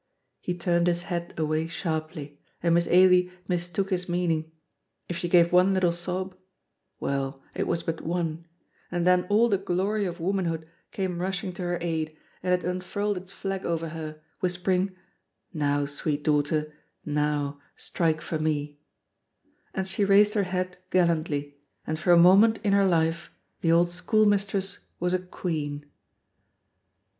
[0.39, 4.51] He turned his head away sharply, and Miss Ailie mistook his meaning.
[5.07, 6.35] If she gave one little sob
[6.99, 8.47] Well, it was but one,
[8.89, 13.15] and then all the glory of womanhood came rushing to her aid, and it unfurled
[13.15, 14.95] its flag over her, whispering,
[15.53, 16.73] "Now, sweet daughter,
[17.05, 18.79] now, strike for me,"
[19.71, 23.29] and she raised her head gallantly, and for a moment in her life
[23.59, 25.85] the old school mistress was a queen.